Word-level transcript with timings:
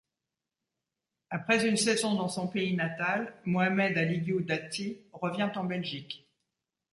Après 1.29 1.67
une 1.67 1.77
saison 1.77 2.15
dans 2.15 2.27
son 2.27 2.47
pays 2.47 2.75
natal, 2.75 3.35
Mohammed 3.45 3.95
Aliyu 3.99 4.41
Datti 4.43 4.97
revient 5.13 5.51
en 5.55 5.63
Belgique. 5.63 6.27